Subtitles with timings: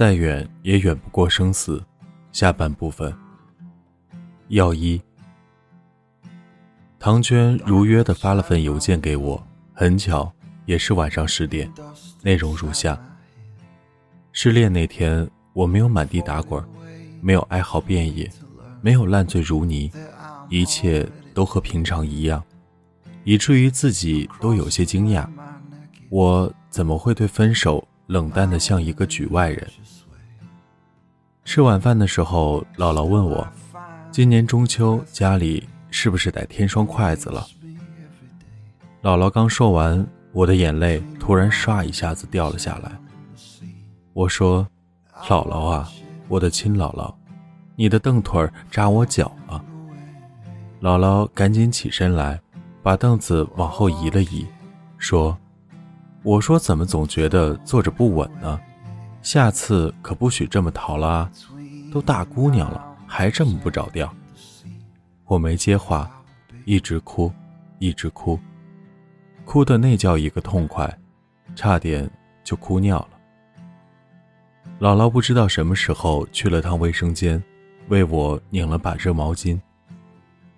[0.00, 1.84] 再远也远不过生死。
[2.32, 3.14] 下半部分。
[4.48, 4.98] 药一。
[6.98, 10.32] 唐娟如约的发了份邮件给我，很巧，
[10.64, 11.70] 也是晚上十点，
[12.22, 12.98] 内容如下：
[14.32, 16.64] 失恋那天，我没有满地打滚，
[17.20, 18.26] 没有哀嚎遍野，
[18.80, 19.92] 没有烂醉如泥，
[20.48, 22.42] 一切都和平常一样，
[23.24, 25.28] 以至于自己都有些惊讶，
[26.08, 29.64] 我怎么会对分手冷淡的像一个局外人？
[31.44, 33.46] 吃晚饭的时候，姥姥问我，
[34.10, 35.66] 今年中秋家里。
[35.92, 37.44] 是不是得添双筷子了？
[39.02, 42.92] 姥姥刚说完，我的眼泪突然唰一下子掉了下来。
[44.12, 44.64] 我说
[45.26, 45.90] ：“姥姥啊，
[46.28, 47.12] 我的亲姥姥，
[47.74, 49.64] 你的凳腿扎我脚了。”
[50.80, 52.40] 姥姥赶紧起身来，
[52.84, 54.46] 把凳子往后移了移，
[54.96, 55.36] 说
[56.22, 58.60] ：“我说怎么总觉得坐着不稳呢？
[59.22, 61.30] 下次可不许这么逃了啊！
[61.92, 64.12] 都大姑娘了，还这么不着调。”
[65.26, 66.10] 我没接话，
[66.64, 67.32] 一直哭，
[67.78, 68.38] 一直哭，
[69.44, 70.98] 哭的那叫一个痛快，
[71.54, 72.10] 差点
[72.42, 73.08] 就哭尿了。
[74.80, 77.42] 姥姥不知道什么时候去了趟卫生间，
[77.88, 79.60] 为我拧了把热毛巾。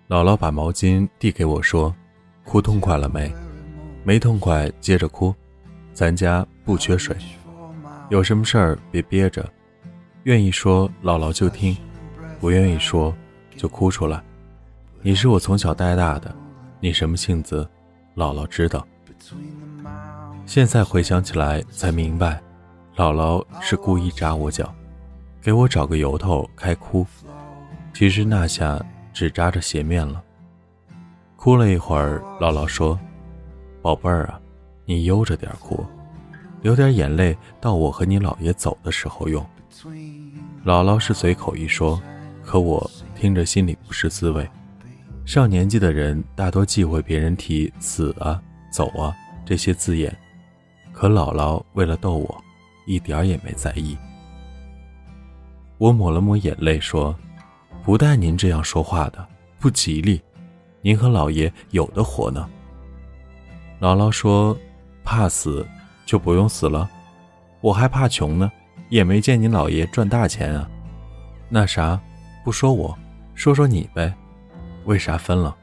[0.09, 1.93] 姥姥把毛巾递给我说
[2.43, 3.33] ：“哭痛快了没？
[4.03, 5.33] 没痛快接着哭，
[5.93, 7.15] 咱家不缺水。
[8.09, 9.47] 有什么事儿别憋着，
[10.23, 11.75] 愿意说姥姥就听，
[12.39, 13.15] 不愿意说
[13.55, 14.21] 就哭出来。”
[15.05, 16.33] 你是我从小带大的，
[16.79, 17.67] 你什么性子，
[18.15, 18.87] 姥姥知道。
[20.45, 22.41] 现在回想起来才明白，
[22.95, 24.73] 姥姥是故意扎我脚，
[25.41, 27.05] 给我找个由头开哭。
[27.93, 28.81] 其实那下
[29.13, 30.23] 只扎着鞋面了。
[31.35, 32.97] 哭了一会儿，姥姥说
[33.81, 34.39] ：“宝贝儿啊，
[34.85, 35.85] 你悠着点哭，
[36.61, 39.45] 流点眼泪到我和你姥爷走的时候用。”
[40.65, 42.01] 姥姥是随口一说，
[42.43, 44.47] 可我听着心里不是滋味。
[45.25, 48.41] 上年纪的人大多忌讳别人提“死啊
[48.71, 49.13] ”“走啊”
[49.45, 50.15] 这些字眼，
[50.91, 52.43] 可姥姥为了逗我，
[52.85, 53.97] 一点也没在意。
[55.77, 57.17] 我抹了抹眼泪说
[57.83, 59.27] ：“不带您这样说话的，
[59.59, 60.21] 不吉利。
[60.81, 62.49] 您和老爷有的活呢。”
[63.81, 64.57] 姥姥说
[65.03, 65.65] ：“怕死
[66.05, 66.89] 就不用死了，
[67.61, 68.51] 我还怕穷呢，
[68.89, 70.69] 也没见你老爷赚大钱啊。
[71.49, 71.99] 那啥，
[72.43, 72.97] 不说我，
[73.35, 74.13] 说说你呗。”
[74.85, 75.55] 为啥分了？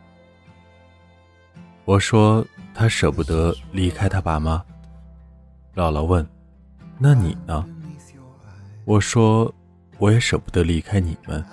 [1.84, 4.64] 我说他舍不得离开他爸妈。
[5.74, 6.26] 姥姥问
[6.98, 7.66] ：“那你呢？”
[8.86, 9.52] 我说
[9.98, 11.44] ：“我也舍不得离开你们。”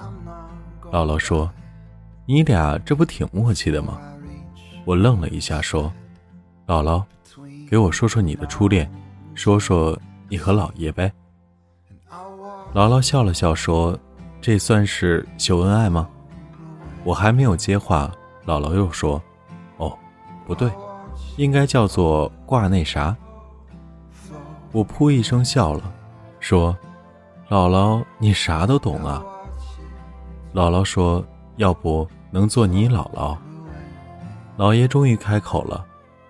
[0.92, 1.52] 姥姥说
[2.26, 4.00] ：“你俩这不挺默契的吗？”
[4.86, 5.92] 我愣了一下，说
[6.66, 7.04] ：“姥姥，
[7.70, 8.90] 给我说说你的初恋，
[9.36, 9.98] 说说
[10.30, 11.12] 你和老爷呗。”
[12.74, 13.98] 姥姥笑了笑说
[14.40, 16.08] ：“这算是秀恩爱吗？”
[17.04, 18.12] 我还没有接话，
[18.46, 19.22] 姥姥又说
[19.78, 19.98] ：“哦，
[20.46, 20.70] 不对，
[21.38, 23.16] 应该叫做挂那啥。”
[24.72, 25.92] 我噗一声笑了，
[26.40, 26.78] 说
[27.50, 29.24] ：“姥姥，你啥都懂啊。”
[30.54, 31.24] 姥姥说
[31.56, 33.38] ：“要不能做你姥姥？”
[34.58, 35.86] 老爷终于开口了：“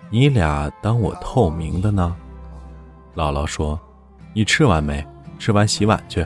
[0.10, 2.16] 你俩当我透明的呢？”
[3.16, 3.80] 姥姥说
[4.34, 5.06] ：“你吃完没？
[5.40, 6.26] 吃完洗碗去。”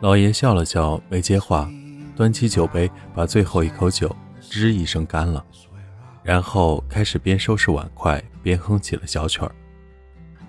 [0.00, 1.70] 老爷笑了笑，没接话。
[2.16, 5.42] 端起酒杯，把最后一口酒吱一声干了，
[6.22, 9.50] 然后开始边收拾碗筷边哼起了小曲儿。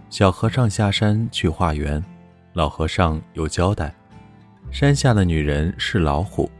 [0.09, 2.03] 小和尚下山去化缘，
[2.51, 3.93] 老和尚有交代：
[4.69, 6.51] 山下的女人是老虎，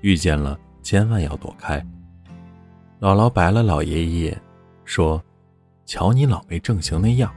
[0.00, 1.84] 遇见了千万要躲开。
[3.00, 4.40] 姥姥白了老爷一眼，
[4.92, 5.24] 说
[5.86, 7.34] ：“瞧你老没正形那样。”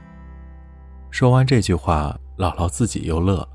[1.10, 3.48] 说完这句话，姥姥自己又乐了。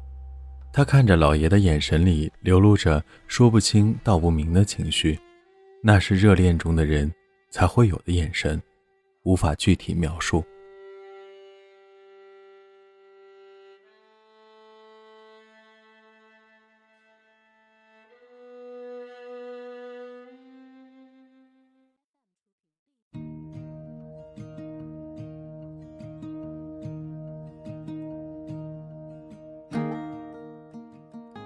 [0.73, 5.19] 她看着姥爷的眼神里流露着说不清道不明的情绪，
[5.83, 7.13] 那是热恋中的人
[7.51, 8.59] 才会有的眼神，
[9.21, 10.43] 无法具体描述。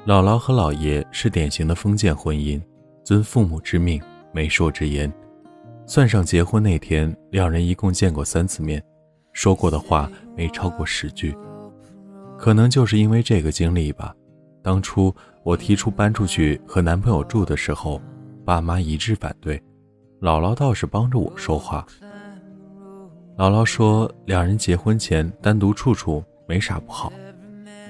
[0.06, 2.62] 姥姥和姥爷是典型的封建婚姻，
[3.04, 4.00] 遵父母之命，
[4.32, 5.12] 媒妁之言。
[5.88, 8.80] 算上结婚那天，两人一共见过三次面，
[9.34, 10.08] 说过的话
[10.38, 11.36] 没超过十句。
[12.38, 14.14] 可能就是因为这个经历吧，
[14.62, 15.12] 当初
[15.42, 18.00] 我提出搬出去和男朋友住的时候，
[18.46, 19.58] 爸妈一致反对，
[20.22, 21.84] 姥姥倒是帮着我说话。
[23.38, 27.12] 姥姥说，两人结婚前单独处处没啥不好。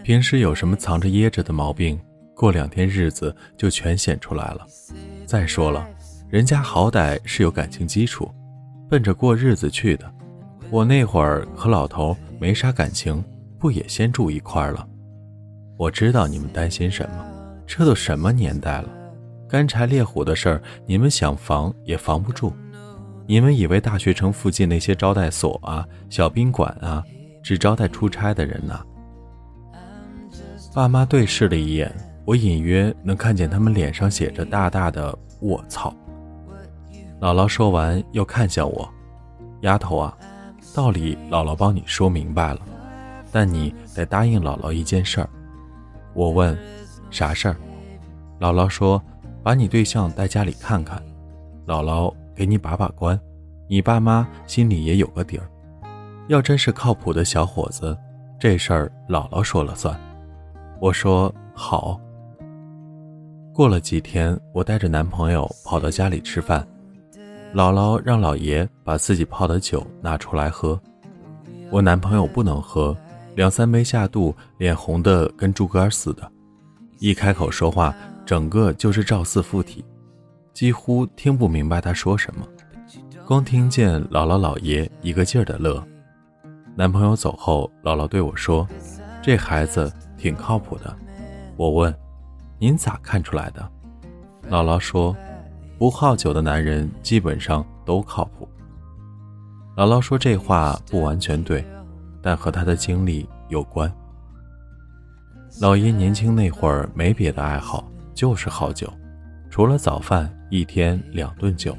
[0.05, 1.99] 平时有什么藏着掖着的毛病，
[2.35, 4.63] 过两天日子就全显出来了。
[5.25, 5.83] 再说了，
[6.29, 8.31] 人家好歹是有感情基础，
[8.87, 10.05] 奔着过日子去的。
[10.69, 13.25] 我那会儿和老头没啥感情，
[13.57, 14.87] 不也先住一块了？
[15.75, 17.25] 我知道你们担心什么，
[17.65, 18.89] 这都什么年代了，
[19.49, 22.53] 干柴烈火的事儿，你们想防也防不住。
[23.25, 27.03] 你们以为大学城附近那些招待所啊、小宾馆啊，
[27.41, 28.79] 只招待出差的人呢？
[30.75, 31.89] 爸妈对视了一眼，
[32.25, 35.95] 我隐约能看见他们脸上写着大大的“我操”。
[37.21, 38.85] 姥姥说完，又看向我
[39.63, 40.17] ：“丫头啊，
[40.73, 42.59] 道理姥姥帮你说明白了，
[43.31, 45.29] 但你得答应姥姥一件事儿。”
[46.13, 46.57] 我问
[47.09, 47.55] ：“啥事儿？”
[48.37, 49.01] 姥姥说
[49.41, 51.01] ：“把你对象带家里看看。”
[51.65, 52.13] 姥姥。
[52.35, 53.17] 给你把把关，
[53.69, 55.49] 你爸妈心里也有个底儿。
[56.27, 57.97] 要真是靠谱的小伙子，
[58.37, 59.97] 这事儿姥姥说了算。
[60.79, 61.99] 我说好。
[63.53, 66.67] 过了几天，我带着男朋友跑到家里吃饭，
[67.53, 70.79] 姥姥让老爷把自己泡的酒拿出来喝。
[71.71, 72.95] 我男朋友不能喝，
[73.35, 76.29] 两三杯下肚，脸红的跟猪肝似的，
[76.99, 77.95] 一开口说话，
[78.25, 79.83] 整个就是赵四附体。
[80.53, 82.45] 几乎听不明白他说什么，
[83.25, 85.81] 光听见姥姥姥爷一个劲儿的乐。
[86.75, 88.67] 男朋友走后，姥姥对我说
[89.23, 89.91] ：“这孩子
[90.25, 90.91] 挺靠谱的。”
[91.55, 91.95] 我问
[92.57, 93.69] ：“您咋看出来的？”
[94.49, 95.15] 姥姥说
[95.77, 98.49] ：“不好酒的男人基本上都靠谱。”
[99.77, 101.63] 姥姥说这话不完全对，
[102.23, 103.91] 但和他的经历有关。
[105.61, 108.91] 老爷年轻那会儿没别的爱好，就是好酒。
[109.51, 111.77] 除了早饭，一天两顿酒。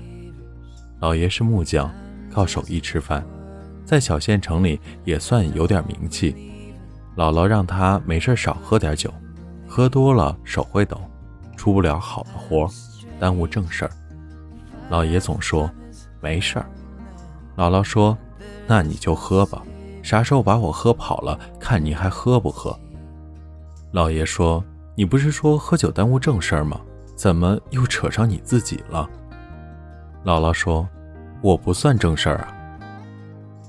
[1.01, 1.91] 老爷是木匠，
[2.31, 3.27] 靠手艺吃饭，
[3.85, 6.35] 在小县城里也算有点名气。
[7.17, 9.13] 姥姥让他没事少喝点酒，
[9.67, 11.01] 喝多了手会抖，
[11.57, 12.69] 出不了好的活，
[13.19, 13.91] 耽误正事儿。
[14.91, 15.71] 老爷总说
[16.21, 16.67] 没事儿。
[17.57, 18.17] 姥姥说
[18.69, 19.63] ：“那你就喝吧，
[20.03, 22.79] 啥时候把我喝跑了，看你还喝不喝。”
[23.93, 24.63] 老爷说
[24.95, 26.79] ：“你不是说喝酒耽误正事儿吗？”
[27.17, 29.09] 怎么又扯上你自己了？
[30.23, 30.87] 姥姥说
[31.41, 32.53] ：“我不算正事儿啊。”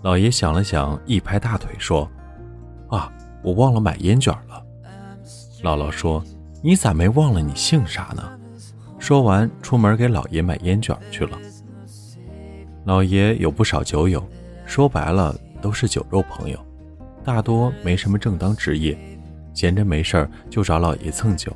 [0.03, 2.05] 老爷想了想，一拍大腿说
[2.91, 3.09] ：“啊，
[3.47, 4.61] 我忘了买烟卷了。”
[5.63, 6.21] 姥姥说
[6.61, 8.23] ：“你咋没忘了你姓啥呢？”
[8.99, 11.38] 说完，出门给老爷买烟卷去了。
[12.83, 14.21] 老爷有不少酒友，
[14.65, 16.59] 说白了都是酒肉朋友，
[17.23, 18.97] 大多没什么正当职业，
[19.53, 21.55] 闲着没事儿就找老爷蹭酒。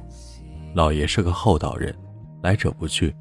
[0.74, 1.94] 老爷是个厚道人，
[2.42, 3.14] 来者不拒，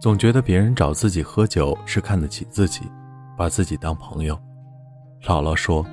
[0.00, 2.82] 总觉得别人找自己喝酒是看得起自己，
[3.36, 4.38] 把自己当朋友。
[5.22, 5.84] 姥姥说：“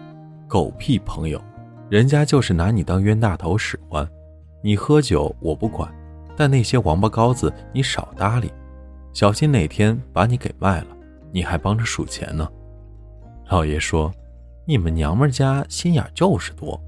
[0.47, 1.41] 狗屁朋友，
[1.91, 4.09] 人家就是拿你当冤大头使唤。
[4.63, 5.93] 你喝酒我不管，
[6.37, 8.49] 但那些王八羔子你少搭理，
[9.11, 10.87] 小心哪天把你给卖了，
[11.33, 12.49] 你还帮着数钱呢。”
[13.51, 14.09] 老爷说
[14.63, 16.79] ：“你们娘们家心眼就是多。”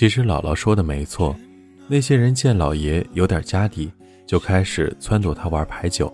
[0.00, 1.36] 其实姥姥说的没错，
[1.86, 3.92] 那些人见老爷有点家底，
[4.26, 6.10] 就开始撺掇他玩牌九。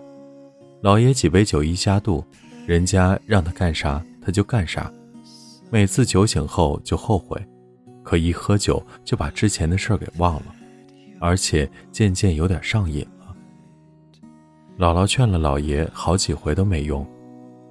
[0.81, 2.21] 老爷几杯酒一下肚，
[2.65, 4.91] 人家让他干啥他就干啥，
[5.69, 7.41] 每次酒醒后就后悔。
[8.03, 10.47] 可一喝酒就把之前的事儿给忘了，
[11.21, 13.33] 而且渐渐有点上瘾了。
[14.77, 17.07] 姥姥劝了老爷好几回都没用，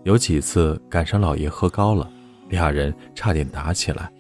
[0.05, 2.11] 有几次赶上老爷喝高了，
[2.49, 4.11] 俩人差点打起来。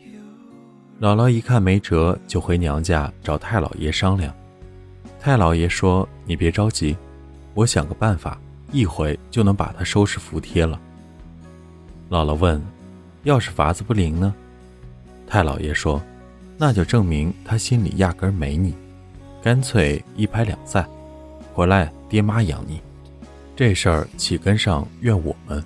[0.98, 4.34] 姥姥一看没辙，就回娘家找太老爷商量。
[5.20, 6.96] 太老爷说：“你别着急，
[7.52, 8.40] 我想个办法，
[8.72, 10.80] 一回就能把他收拾服帖了。”
[12.08, 12.62] 姥姥问
[13.24, 14.34] ：“要是法子不灵呢？”
[15.28, 16.00] 太老爷说
[16.56, 18.74] ：“那就证明他心里压根没你，
[19.42, 20.88] 干脆一拍两散，
[21.52, 22.80] 回来爹妈养你。
[23.54, 25.62] 这事儿起根上怨我们。”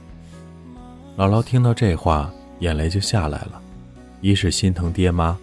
[1.16, 3.62] 姥姥听到这话，眼泪就下来了，
[4.20, 5.36] 一是心疼爹妈，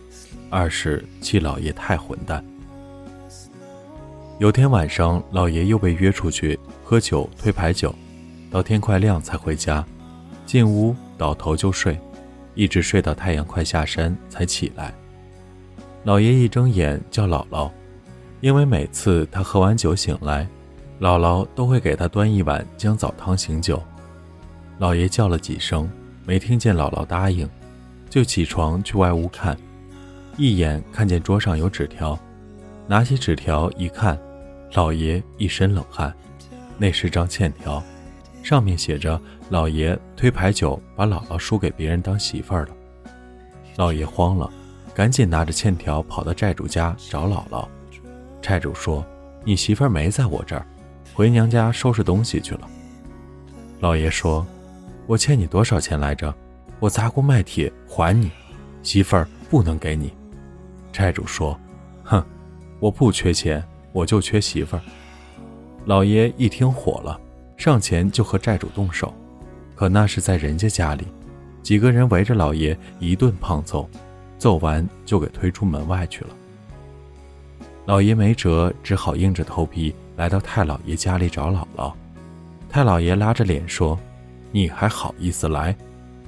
[0.49, 2.43] 二是气老爷太混蛋。
[4.39, 7.93] 有天晚上，老爷又被约出去喝酒推牌九，
[8.51, 9.83] 到天快亮才回家，
[10.45, 11.99] 进屋倒头就睡。
[12.53, 14.91] 一直睡到太阳快下山才起来。
[16.03, 17.69] 老爷一睁眼叫姥姥，
[18.41, 20.47] 因为每次他喝完酒醒来，
[20.99, 23.81] 姥姥都会给他端一碗姜枣汤醒酒。
[24.79, 25.87] 老爷叫了几声，
[26.25, 27.47] 没听见姥姥答应，
[28.09, 29.57] 就起床去外屋看，
[30.37, 32.17] 一眼看见桌上有纸条，
[32.87, 34.19] 拿起纸条一看，
[34.73, 36.13] 老爷一身冷汗，
[36.77, 37.83] 那是张欠条，
[38.43, 42.69] 上面写着老爷推牌九把姥姥输给别人当媳妇儿了。
[43.75, 44.49] 老爷慌了，
[44.93, 47.67] 赶紧拿着欠条跑到债主家找姥姥。
[48.41, 49.05] 债主说
[49.43, 50.65] ：“你媳妇儿没在我这儿，
[51.13, 52.67] 回娘家收拾东西去了。”
[53.79, 54.45] 老爷说。
[55.07, 56.35] 我欠你多少钱来着？
[56.79, 58.31] 我砸锅卖铁还你。
[58.83, 60.13] 媳妇儿不能给你。
[60.93, 61.59] 债主说
[62.03, 62.23] ：“哼，
[62.79, 64.81] 我不缺钱，我就缺媳妇儿。”
[65.85, 67.19] 老爷一听火了，
[67.57, 69.13] 上前就和债主动手。
[69.75, 71.05] 可那是在人家家里，
[71.61, 73.89] 几个人围着老爷一顿胖揍，
[74.37, 76.29] 揍完就给推出门外去了。
[77.85, 81.93] 老爷没辙，只好硬着头皮来到太老爷家里找姥姥。
[82.69, 83.97] 太老爷拉着脸说。
[84.49, 85.75] 你还好意思来？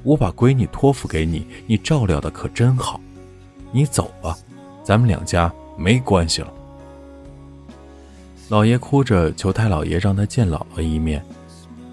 [0.03, 2.99] 我把闺女托付给你，你照料的可真好。
[3.71, 4.37] 你走吧，
[4.83, 6.51] 咱们两家没关系了。
[8.47, 11.23] 老爷哭着求太老爷让他见姥姥一面，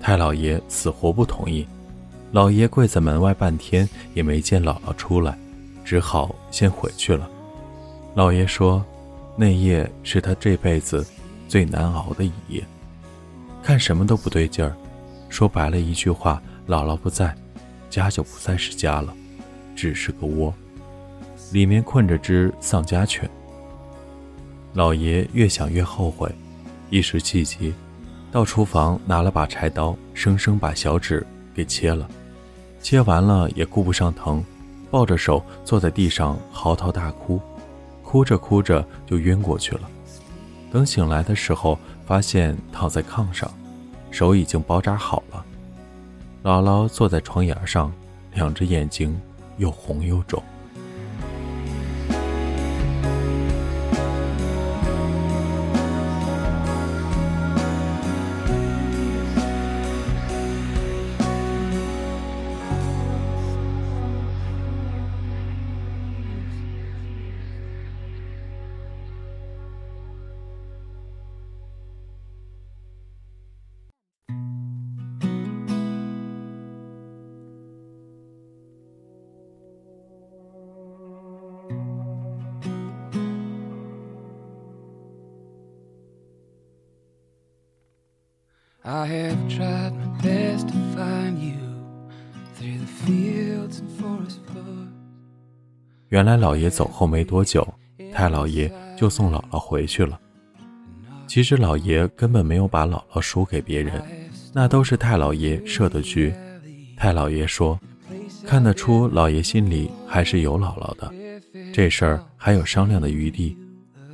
[0.01, 1.67] 太老爷死活不同意。
[2.33, 5.37] 老爷跪在门外半天也没见姥姥出来，
[5.85, 7.29] 只好先回去了。
[8.15, 8.83] 老爷说，
[9.37, 11.07] 那夜是他这辈子
[11.47, 12.65] 最难熬的一夜，
[13.63, 14.75] 看什么都不对劲儿。
[15.29, 17.35] 说白了一句话，姥姥不在，
[17.89, 19.15] 家就不再是家了，
[19.75, 20.53] 只是个窝，
[21.53, 23.29] 里面困着只丧家犬。
[24.75, 26.31] 老爷越想越后悔，
[26.91, 27.73] 一时气急，
[28.31, 32.09] 到厨房拿了把柴刀，生生把小指给切了。
[32.83, 34.45] 切完了也顾不上疼，
[34.91, 37.41] 抱着手坐在地上嚎啕大哭，
[38.03, 39.89] 哭着哭着就晕过去了。
[40.71, 43.51] 等醒来的时候，发现躺在炕上。
[44.11, 45.45] 手已经包扎好了，
[46.47, 47.93] 姥姥坐在床沿上，
[48.33, 49.21] 两只眼睛
[49.57, 50.41] 又红又肿。
[88.89, 91.59] I have tried my best to find you
[92.55, 94.87] through the fields and forest floors.
[96.09, 97.67] 原来老爷走后没多久，
[98.13, 100.21] 太姥爷就送姥姥回去了。
[101.27, 104.01] 其实老爷根本没有把姥姥输给别人，
[104.53, 106.33] 那都是太姥爷设的局。
[106.97, 107.77] 太姥爷说，
[108.47, 111.13] 看得出老爷心里还是有姥姥的，
[111.73, 113.59] 这事儿还有商量的余地。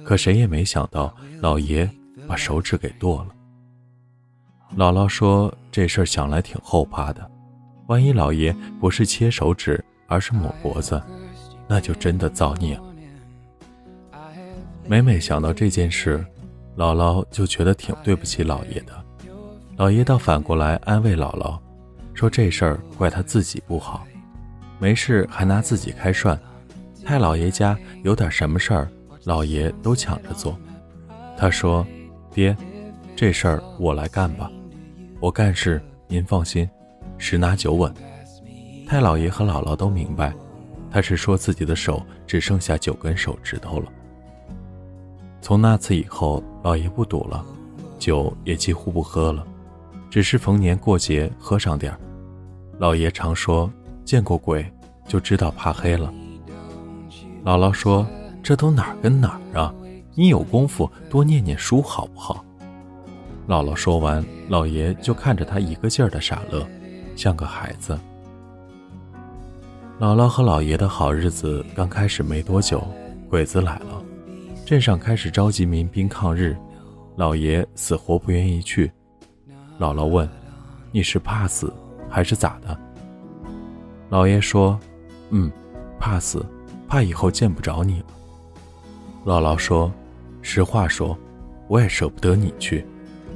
[0.03, 1.87] 可谁也没想到，老爷
[2.27, 3.35] 把手指给剁了。
[4.77, 7.31] 姥姥说：“这事儿想来挺后怕的，
[7.89, 11.01] 万一老爷不是切手指，而是抹脖子，
[11.69, 12.85] 那就真的造孽了。”
[14.89, 16.25] 每每想到这件事，
[16.75, 18.93] 姥姥就觉得挺对不起老爷的。
[19.77, 21.59] 老爷倒反过来安慰姥姥，
[22.15, 24.07] 说这事儿怪他自己不好，
[24.79, 26.39] 没事还拿自己开涮。
[27.05, 28.89] 太老爷家有点什么事儿，
[29.25, 30.59] 老爷都抢着做。
[31.37, 31.87] 他说
[32.33, 32.57] ：“爹，
[33.15, 34.51] 这事儿我来干吧。”
[35.23, 36.69] 我干事，您放心，
[37.17, 37.95] 十拿九稳。
[38.89, 40.35] 太老爷和姥姥都明白，
[40.91, 43.87] 他是说自己的手只剩下九根手指头了。
[45.41, 47.47] 从那次以后，老爷不赌了，
[48.01, 49.47] 酒也几乎不喝了，
[50.11, 52.01] 只是逢年过节喝上点儿。
[52.81, 53.73] 老爷常说，
[54.05, 54.67] 见过鬼
[55.07, 56.13] 就知道怕黑了。
[57.45, 58.05] 姥姥说，
[58.43, 59.73] 这都哪儿跟哪儿啊？
[60.17, 62.45] 你有功夫多念念书好不好？
[63.49, 66.67] 姥姥说完，老爷就看着他一个劲儿的傻乐，
[67.17, 67.99] 像个孩子。
[69.99, 72.83] 姥姥和老爷的好日子刚开始没多久，
[73.29, 74.03] 鬼子来了，
[74.65, 76.57] 镇上开始召集民兵抗日，
[77.17, 78.91] 老爷死活不愿意去。
[79.79, 80.29] 姥姥问
[80.93, 81.73] ：“你是怕死
[82.09, 82.79] 还是咋的？”
[84.09, 84.79] 老爷说
[85.31, 85.51] ：“嗯，
[85.99, 86.47] 怕死，
[86.87, 88.07] 怕以后见不着你了。”
[89.27, 89.93] 姥姥说
[90.43, 91.17] ：“实话说，
[91.69, 92.87] 我也舍不得你去。”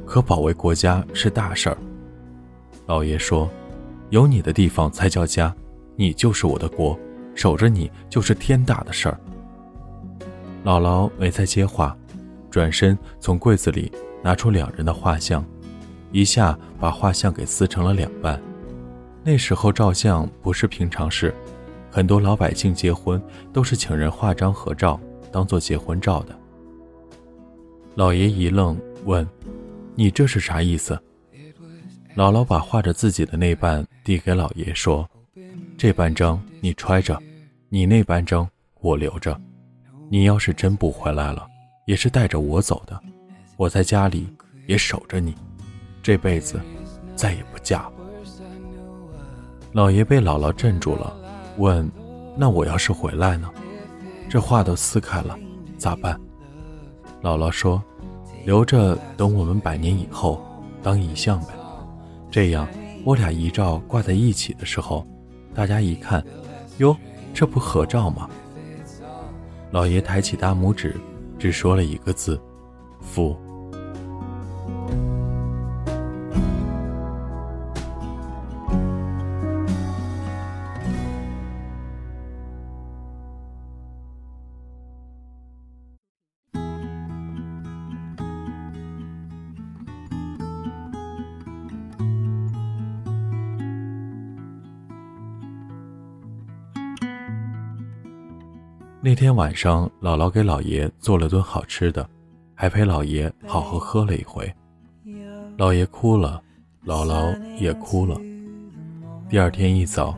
[0.06, 1.76] 可保卫国家是大事儿。
[2.86, 3.50] 老爷说
[4.10, 5.54] ：“有你的地方才叫家，
[5.96, 6.98] 你就是我的国，
[7.34, 9.20] 守着你就是天大的事儿。”
[10.64, 11.96] 姥姥没再接话，
[12.50, 13.90] 转身从柜子里
[14.22, 15.44] 拿出两人的画像，
[16.12, 18.40] 一下把画像给撕成了两半。
[19.24, 21.34] 那时候照相不是平常事，
[21.90, 23.20] 很多老百姓结婚
[23.52, 25.00] 都是请人画张合照
[25.32, 26.36] 当做结婚照的。
[27.96, 29.26] 老爷一愣，问
[29.96, 30.96] ：“你这是啥意思？”
[32.14, 35.08] 姥姥把画着自己的那半递给老爷，说
[35.76, 37.20] ：“这半张你揣着，
[37.68, 38.48] 你那半张
[38.80, 39.38] 我留着。
[40.08, 41.46] 你要是真不回来了，
[41.86, 42.98] 也是带着我走的，
[43.56, 44.28] 我在家里
[44.66, 45.34] 也守着你，
[46.02, 46.60] 这辈子
[47.14, 47.90] 再也不嫁。”
[49.72, 51.14] 老爷被姥姥镇住了，
[51.58, 51.90] 问
[52.34, 53.50] ：“那我要是回来呢？
[54.30, 55.38] 这画都撕开了，
[55.76, 56.18] 咋办？”
[57.20, 57.82] 姥姥说
[58.46, 60.40] ：“留着，等我们百年以后
[60.80, 61.48] 当遗像呗。
[62.30, 62.68] 这样，
[63.04, 65.04] 我俩遗照挂在一起的时候，
[65.52, 66.24] 大家一看，
[66.78, 66.96] 哟，
[67.34, 68.30] 这不合照吗？”
[69.72, 70.94] 老爷抬起大拇指，
[71.40, 72.40] 只说了一个字
[73.02, 73.36] ：“福。”
[99.16, 102.06] 那天晚上，姥姥给老爷做了顿好吃的，
[102.54, 104.54] 还陪老爷好好喝了一回。
[105.56, 106.42] 老爷哭了，
[106.84, 108.20] 姥姥也哭了。
[109.30, 110.14] 第二天一早，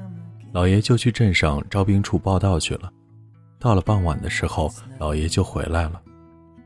[0.51, 2.93] 老爷就去镇上招兵处报道去了。
[3.61, 6.03] 到了傍晚的时候，老爷就回来了。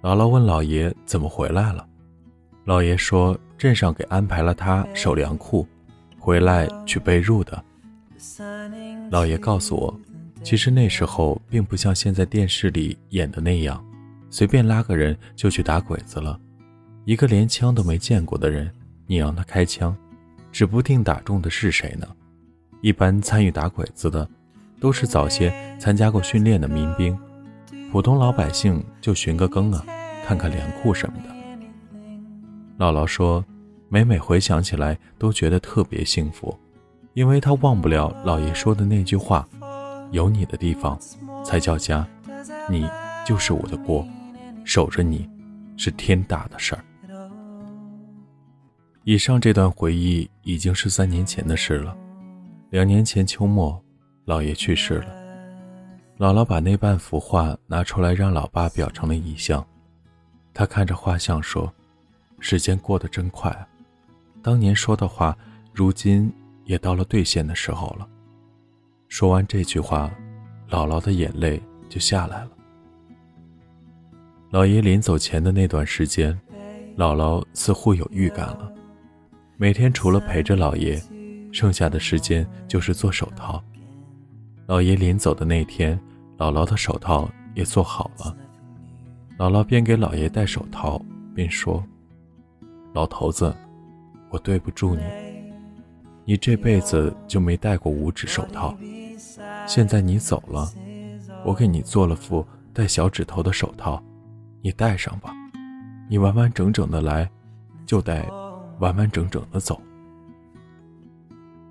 [0.00, 1.86] 姥姥问老爷怎么回来了，
[2.64, 5.68] 老爷说镇上给安排了他守粮库，
[6.18, 7.62] 回来取被褥的。
[9.10, 9.94] 老爷告诉我。
[10.42, 13.82] 其实那时候并不像现在电视里演的那样，
[14.28, 16.38] 随便拉个人就去打鬼子了。
[17.04, 18.70] 一个连枪都没见过的人，
[19.06, 19.97] 你让他开枪，
[20.50, 22.06] 指不定打中的是谁呢。
[22.80, 24.28] 一般参与打鬼子的，
[24.80, 27.17] 都是早些参加过训练的民兵，
[27.93, 29.84] 普通老百姓就寻个更啊，
[30.26, 32.84] 看看粮库什么的。
[32.84, 33.45] 姥姥说，
[33.88, 36.58] 每每回想起来都觉得特别幸福，
[37.14, 39.49] 因为她忘不了姥爷说的那句话。
[40.12, 40.98] 有你的地方
[41.42, 42.06] 才叫家，
[42.68, 42.88] 你
[43.26, 44.06] 就是我的锅，
[44.62, 45.28] 守着你
[45.78, 46.84] 是天大的事儿。
[49.04, 51.96] 以上这段回忆已经是三年前的事了。
[52.68, 53.82] 两年前秋末，
[54.26, 55.06] 姥爷去世了，
[56.18, 59.66] 姥姥把那半幅画拿出来让老爸裱成了遗像。
[60.52, 61.72] 他看着画像说
[62.38, 63.66] ：“时间过得真快啊，
[64.42, 65.34] 当年说的话，
[65.72, 66.30] 如今
[66.64, 68.06] 也到了兑现的时候了。”
[69.12, 70.10] 说完这句话，
[70.70, 72.50] 姥姥的眼泪就下来了。
[74.48, 76.32] 老爷临走前的那段时间，
[76.96, 78.72] 姥姥似乎有预感了。
[79.58, 80.98] 每天除了陪着老爷，
[81.52, 83.62] 剩下的时间就是做手套。
[84.64, 86.00] 老爷临走的那天，
[86.38, 88.34] 姥姥的手套也做好了。
[89.36, 90.98] 姥姥边给老爷戴手套
[91.34, 91.84] 边说
[92.94, 93.54] ：“老头子，
[94.30, 95.02] 我对不住你，
[96.25, 98.75] 你这辈子就没戴过五指手套。”
[99.66, 100.71] 现在你走了，
[101.45, 104.02] 我给你做了副带小指头的手套，
[104.60, 105.32] 你戴上吧。
[106.08, 107.30] 你完完整整的来，
[107.86, 108.23] 就得
[108.78, 109.80] 完完整整的走。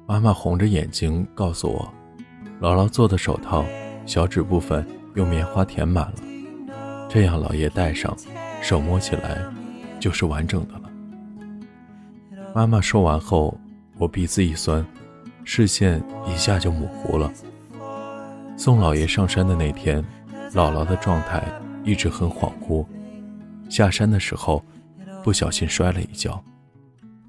[0.08, 1.94] 妈妈红着眼睛告诉我，
[2.60, 3.64] 姥姥做的手套
[4.06, 6.16] 小指部分用棉花填满了，
[7.08, 8.16] 这样老爷戴上，
[8.62, 9.42] 手摸起来
[10.00, 10.90] 就是完整的了。
[12.54, 13.58] 妈妈说完后，
[13.98, 14.86] 我鼻子一酸，
[15.44, 17.32] 视线一下就模糊了。
[18.64, 20.06] 送老爷上山的那天，
[20.54, 21.44] 姥姥的状态
[21.84, 22.86] 一直很恍惚。
[23.68, 24.64] 下山的时候，
[25.24, 26.40] 不小心摔了一跤，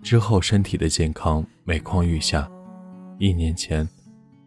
[0.02, 2.46] 之后身体的健康每况愈下。
[3.18, 3.88] 一年前，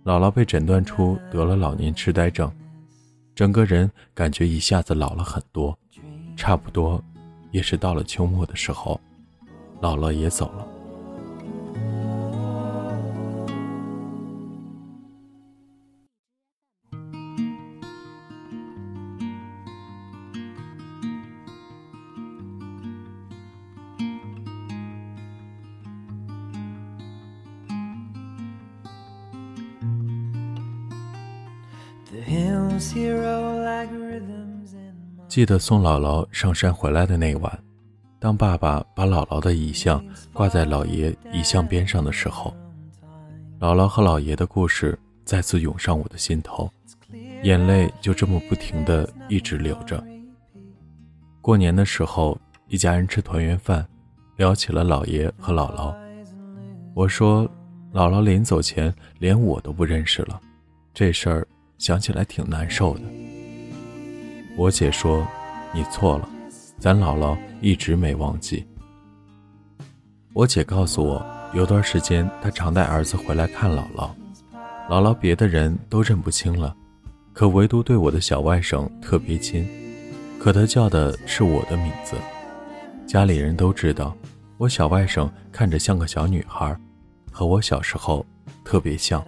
[0.03, 2.51] 姥姥被诊断出得了老年痴呆症，
[3.33, 5.75] 整个人感觉一下子老了很多。
[6.37, 7.03] 差不多，
[7.49, 9.01] 也是到了秋末的时候，
[9.81, 10.67] 姥姥也走了。
[35.27, 37.59] 记得送姥姥上山回来的那晚，
[38.19, 42.53] 当爸爸把姥姥的遗像挂在姥爷遗像边上的时候，
[43.59, 46.69] 姥姥和姥爷的故事再次涌上我的心头，
[47.43, 50.03] 眼泪就这么不停的一直流着。
[51.41, 53.85] 过年的时候，一家人吃团圆饭，
[54.35, 55.95] 聊起了姥爷和姥姥。
[56.93, 57.45] 我说
[57.93, 60.41] ：“姥姥临走前连我都不认识了，
[60.93, 63.01] 这事儿想起来挺难受的。
[64.57, 65.27] 我姐说
[65.75, 66.29] ：“你错了，
[66.79, 68.65] 咱姥姥一直没忘记。”
[70.31, 74.09] 我姐告诉我，有段时间她常带儿子回来看姥姥，
[74.89, 76.73] 姥姥别的人都认不清了，
[77.33, 79.67] 可唯独对我的小外甥特别亲，
[80.39, 82.15] 可他叫的是我的名字。
[83.05, 84.15] 家里人都知道，
[84.57, 86.73] 我小外甥看着像个小女孩，
[87.29, 88.25] 和我小时候
[88.63, 89.21] 特别像。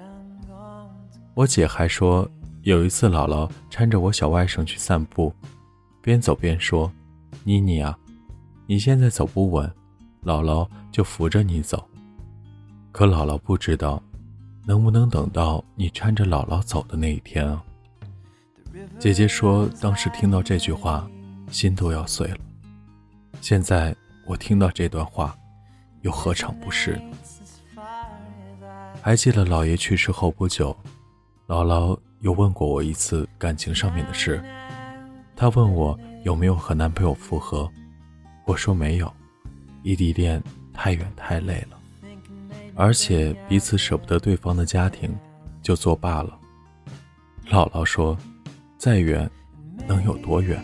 [1.34, 2.26] 我姐还说。
[2.68, 5.34] 有一次，姥姥搀着我小外甥去散步，
[6.02, 6.92] 边走边说
[7.46, 7.98] ：“妮妮啊，
[8.66, 9.66] 你现在走不稳，
[10.22, 11.88] 姥姥就扶着你走。
[12.92, 14.04] 可姥姥不知道，
[14.66, 17.64] 能不能等到你搀着姥姥走的那一天啊？”
[19.00, 21.10] 姐姐说，当时听到这句话，
[21.50, 22.38] 心都要碎了。
[23.40, 25.34] 现在我听到这段话，
[26.02, 27.02] 又何尝不是？
[29.02, 30.76] 还记得姥爷去世后不久，
[31.48, 31.98] 姥姥。
[32.22, 34.44] 又问过我一次感情上面的事，
[35.36, 37.72] 他问我有没有和男朋友复合，
[38.46, 39.14] 我说没有，
[39.84, 40.42] 异地恋
[40.74, 41.78] 太远太累了，
[42.76, 45.16] 而且彼此舍不得对方的家庭，
[45.62, 46.36] 就作罢了。
[47.50, 48.18] 姥姥说，
[48.80, 49.30] 再远
[49.88, 50.60] 能有多远？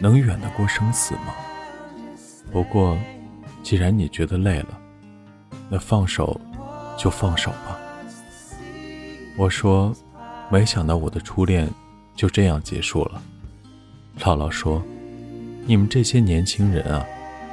[0.00, 1.34] 能远得过生死吗？
[2.52, 2.96] 不过，
[3.64, 4.80] 既然你觉得累了，
[5.68, 6.40] 那放手
[6.96, 7.76] 就放手吧。
[9.36, 9.92] 我说。
[10.50, 11.68] 没想到我的初恋
[12.16, 13.22] 就这样结束了。
[14.18, 14.82] 姥姥说
[15.64, 17.06] ：“你们这些年轻人啊，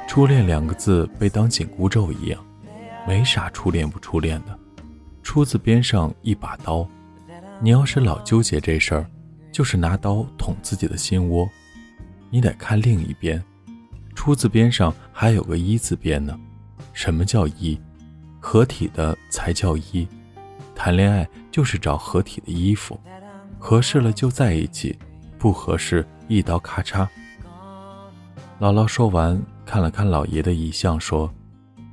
[0.08, 2.44] 初恋两个字被当紧箍咒一样，
[3.06, 4.58] 没啥初恋不初恋的。
[5.22, 6.86] 出字边上一把刀，
[7.60, 9.06] 你要是老纠结这事儿，
[9.52, 11.48] 就是拿刀捅自己的心窝。
[12.30, 13.42] 你得看另一边，
[14.14, 16.36] 出字边上还有个一字边呢。
[16.92, 17.80] 什么叫一？
[18.40, 20.06] 合体的才叫一。”
[20.78, 22.98] 谈恋爱就是找合体的衣服，
[23.58, 24.96] 合适了就在一起，
[25.36, 27.04] 不合适一刀咔嚓。
[28.60, 31.28] 姥姥说完，看了看老爷的遗像，说：“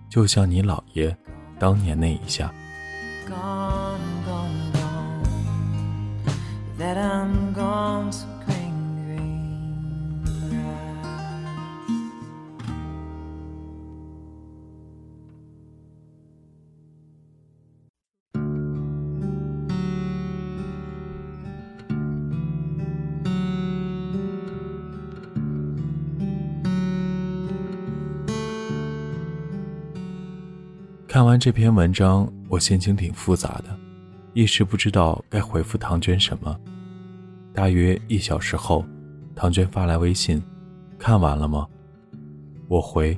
[0.08, 1.18] 就像你姥爷
[1.58, 2.54] 当年那一下。”
[31.16, 33.74] 看完这篇文章，我心情挺复杂的，
[34.34, 36.60] 一时不知道该回复唐娟什么。
[37.54, 38.84] 大约一小时后，
[39.34, 40.44] 唐娟发来微信
[41.00, 41.66] ：“看完了吗？”
[42.68, 43.18] 我回：“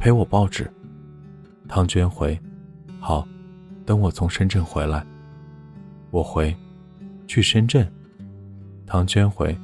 [0.00, 0.66] 陪我报纸。”
[1.68, 2.40] 唐娟回
[2.98, 3.28] ：“好，
[3.84, 5.04] 等我从深圳回来。”
[6.10, 6.56] 我回
[7.28, 7.86] ：“去深圳。”
[8.86, 9.54] 唐娟回：“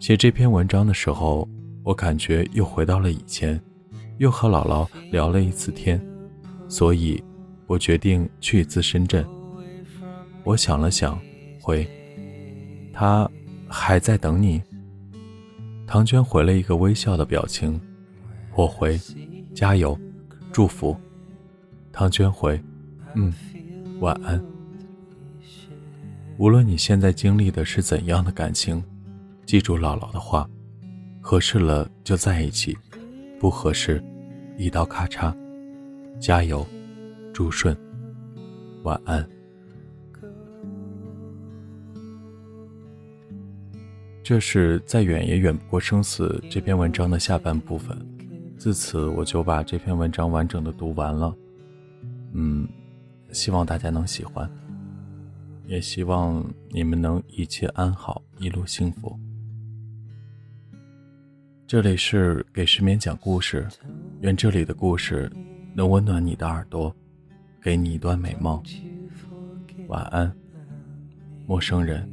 [0.00, 1.46] 写这篇文章的时候，
[1.82, 3.60] 我感觉又回到了以前，
[4.16, 6.00] 又和姥姥聊了一次天。”
[6.68, 7.22] 所以，
[7.66, 9.26] 我决定去一次深圳。
[10.44, 11.18] 我想了想，
[11.60, 11.86] 回
[12.92, 13.28] ：“他
[13.68, 14.62] 还在等你。”
[15.86, 17.80] 唐娟回了一个微笑的表情。
[18.54, 18.98] 我回
[19.54, 19.98] ：“加油，
[20.52, 20.96] 祝福。”
[21.92, 22.60] 唐娟回
[23.14, 23.32] ：“嗯，
[24.00, 24.42] 晚安。”
[26.38, 28.82] 无论你现在经历的是怎样的感情，
[29.46, 30.48] 记住姥姥的话：
[31.20, 32.76] 合适了就在一起，
[33.40, 34.02] 不合适，
[34.58, 35.34] 一刀咔嚓。
[36.18, 36.66] 加油，
[37.32, 37.76] 祝顺，
[38.84, 39.26] 晚安。
[44.22, 47.96] 这是再远也远不过生死这篇文章的下半部分。
[48.58, 51.36] 自此，我就把这篇文章完整的读完了。
[52.32, 52.66] 嗯，
[53.30, 54.50] 希望大家能喜欢，
[55.66, 59.16] 也希望你们能一切安好，一路幸福。
[61.66, 63.68] 这里是给失眠讲故事，
[64.22, 65.30] 愿这里的故事。
[65.76, 66.90] 能温暖你的耳朵，
[67.60, 68.62] 给你一段美梦。
[69.88, 70.34] 晚安，
[71.46, 72.10] 陌生人。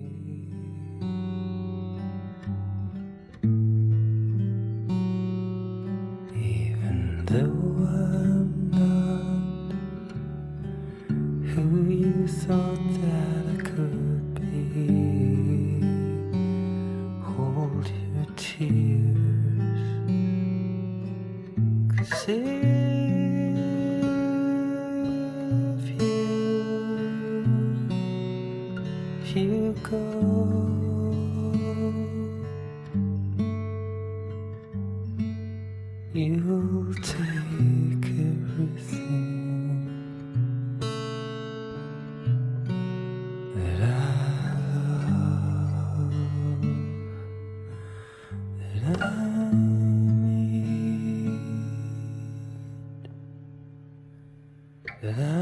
[55.04, 55.33] Da-da.